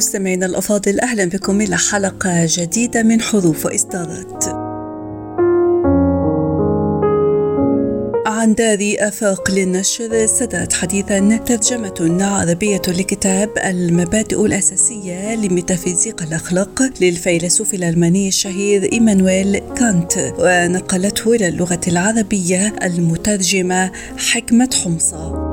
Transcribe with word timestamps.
مستمعينا 0.00 0.46
الأفاضل 0.46 1.00
أهلا 1.00 1.24
بكم 1.24 1.60
إلى 1.60 1.76
حلقة 1.76 2.46
جديدة 2.48 3.02
من 3.02 3.20
حروف 3.20 3.66
وإصدارات. 3.66 4.44
عن 8.26 8.54
دار 8.54 8.78
آفاق 8.98 9.50
للنشر 9.50 10.26
سدت 10.26 10.72
حديثا 10.72 11.36
ترجمة 11.36 12.24
عربية 12.24 12.82
لكتاب 12.88 13.50
المبادئ 13.64 14.46
الأساسية 14.46 15.34
لميتافيزيق 15.34 16.22
الأخلاق 16.22 16.82
للفيلسوف 17.00 17.74
الألماني 17.74 18.28
الشهير 18.28 18.92
إيمانويل 18.92 19.58
كانت 19.58 20.34
ونقلته 20.38 21.32
إلى 21.32 21.48
اللغة 21.48 21.80
العربية 21.88 22.74
المترجمة 22.82 23.92
حكمة 24.16 24.70
حمصة. 24.84 25.49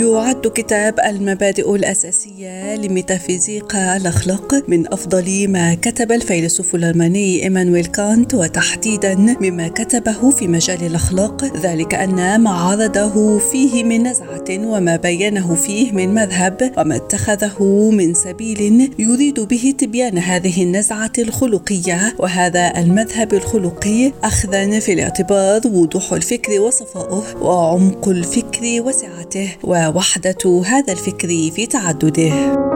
يعد 0.00 0.46
كتاب 0.46 1.00
المبادئ 1.00 1.74
الأساسية 1.74 2.76
لميتافيزيق 2.76 3.76
الأخلاق 3.76 4.54
من 4.68 4.92
أفضل 4.92 5.48
ما 5.48 5.74
كتب 5.74 6.12
الفيلسوف 6.12 6.74
الألماني 6.74 7.42
إيمانويل 7.42 7.86
كانت 7.86 8.34
وتحديدا 8.34 9.14
مما 9.14 9.68
كتبه 9.68 10.30
في 10.30 10.48
مجال 10.48 10.86
الأخلاق 10.86 11.44
ذلك 11.44 11.94
أن 11.94 12.40
ما 12.40 12.50
عرضه 12.50 13.38
فيه 13.38 13.84
من 13.84 14.02
نزعة 14.02 14.44
وما 14.50 14.96
بينه 14.96 15.54
فيه 15.54 15.92
من 15.92 16.14
مذهب 16.14 16.72
وما 16.78 16.96
اتخذه 16.96 17.90
من 17.90 18.14
سبيل 18.14 18.90
يريد 18.98 19.40
به 19.40 19.74
تبيان 19.78 20.18
هذه 20.18 20.62
النزعة 20.62 21.12
الخلقية 21.18 22.14
وهذا 22.18 22.72
المذهب 22.78 23.34
الخلقي 23.34 24.12
أخذا 24.24 24.80
في 24.80 24.92
الاعتبار 24.92 25.60
وضوح 25.66 26.12
الفكر 26.12 26.60
وصفائه 26.60 27.22
وعمق 27.42 28.08
الفكر 28.08 28.82
وسعته 28.82 29.48
ووحدة 29.88 30.62
هذا 30.66 30.92
الفكر 30.92 31.28
في 31.28 31.66
تعدده. 31.66 32.75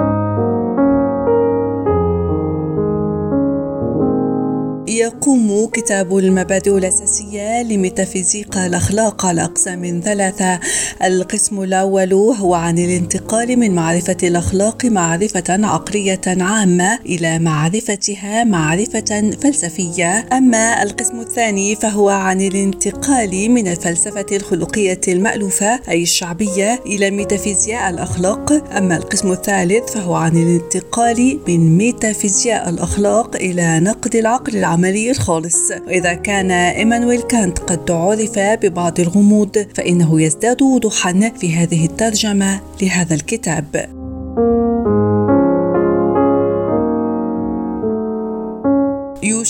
يقوم 4.91 5.66
كتاب 5.66 6.16
المبادئ 6.16 6.78
الأساسية 6.78 7.62
لميتافيزيق 7.62 8.58
الأخلاق 8.58 9.27
على 9.27 9.44
أقسام 9.44 10.00
ثلاثة. 10.05 10.60
القسم 11.05 11.62
الأول 11.62 12.12
هو 12.12 12.55
عن 12.55 12.78
الانتقال 12.78 13.56
من 13.58 13.74
معرفة 13.74 14.16
الأخلاق 14.22 14.84
معرفة 14.84 15.44
عقلية 15.48 16.20
عامة 16.27 16.98
إلى 17.06 17.38
معرفتها 17.38 18.44
معرفة 18.44 19.30
فلسفية. 19.42 20.28
أما 20.33 20.83
القسم 20.83 21.20
الثاني 21.20 21.77
فهو 21.77 22.08
عن 22.08 22.41
الانتقال 22.41 23.50
من 23.50 23.68
الفلسفة 23.68 24.27
الخلقية 24.33 25.00
المألوفة 25.08 25.80
أي 25.88 26.02
الشعبية 26.02 26.80
إلى 26.86 27.11
ميتافيزياء 27.11 27.91
الأخلاق. 27.91 28.52
أما 28.77 28.96
القسم 28.96 29.33
الثالث 29.33 29.92
فهو 29.92 30.14
عن 30.14 30.36
الانتقال 30.36 31.38
من 31.48 31.77
ميتافيزياء 31.77 32.68
الأخلاق 32.68 33.36
إلى 33.36 33.80
نقد 33.80 34.17
العقل 34.17 34.57
العملي 34.57 34.80
العملي 34.80 35.11
الخالص 35.11 35.70
وإذا 35.86 36.14
كان 36.14 36.51
إيمانويل 36.51 37.23
كانط 37.23 37.58
قد 37.58 37.91
عرف 37.91 38.39
ببعض 38.39 39.01
الغموض 39.01 39.67
فإنه 39.74 40.23
يزداد 40.23 40.63
وضوحا 40.63 41.33
في 41.41 41.55
هذه 41.55 41.86
الترجمة 41.86 42.61
لهذا 42.83 43.14
الكتاب. 43.14 43.90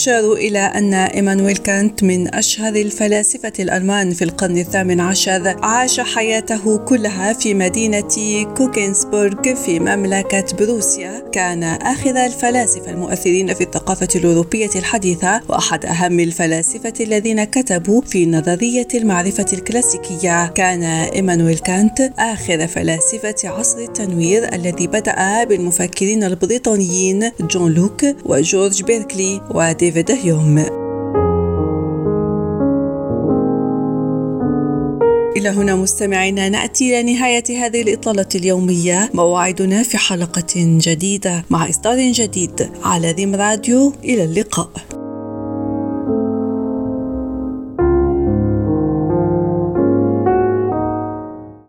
يشار 0.01 0.33
إلى 0.33 0.59
أن 0.59 0.95
إيمانويل 0.95 1.57
كانط 1.57 2.03
من 2.05 2.35
أشهر 2.35 2.75
الفلاسفة 2.75 3.53
الألمان 3.59 4.11
في 4.13 4.25
القرن 4.25 4.59
الثامن 4.59 5.01
عشر 5.01 5.57
عاش 5.63 6.01
حياته 6.01 6.79
كلها 6.79 7.33
في 7.33 7.55
مدينة 7.55 8.09
كونيغسبرغ 8.57 9.55
في 9.55 9.81
مملكة 9.81 10.45
بروسيا. 10.59 11.23
كان 11.33 11.63
آخر 11.63 12.27
الفلاسفة 12.27 12.91
المؤثرين 12.91 13.55
في 13.55 13.65
الثقافة 13.65 14.09
الأوروبية 14.15 14.71
الحديثة 14.77 15.41
وأحد 15.49 15.87
أهم 15.87 16.21
الفلاسفة 16.21 16.95
الذين 17.01 17.45
كتبوا 17.45 18.03
في 18.03 18.27
نظرية 18.27 18.89
المعرفة 18.95 19.47
الكلاسيكية. 19.53 20.47
كان 20.47 20.83
إيمانويل 20.83 21.59
كانط 21.59 22.13
آخر 22.19 22.67
فلاسفة 22.67 23.35
عصر 23.45 23.79
التنوير 23.79 24.55
الذي 24.55 24.87
بدأ 24.87 25.45
بالمفكرين 25.45 26.25
البريطانيين 26.25 27.31
جون 27.41 27.73
لوك 27.73 28.05
وجورج 28.25 28.83
بيركلي 28.83 29.41
وديفيد 29.55 29.90
هيوم 30.11 30.59
إلى 35.37 35.49
هنا 35.49 35.75
مستمعينا 35.75 36.49
نأتي 36.49 37.01
إلى 37.01 37.13
نهاية 37.13 37.45
هذه 37.67 37.83
الإطلالة 37.83 38.27
اليومية. 38.35 39.11
موعدنا 39.15 39.83
في 39.83 39.99
حلقة 39.99 40.55
جديدة 40.57 41.45
مع 41.51 41.69
إصدار 41.69 42.13
جديد. 42.13 42.71
على 42.85 43.11
ريم 43.11 43.35
راديو 43.35 43.93
إلى 44.05 44.25
اللقاء. 44.25 44.71